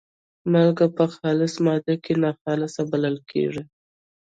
[0.51, 3.63] مالګه په خالصه ماده کې ناخالصه بلل کیږي.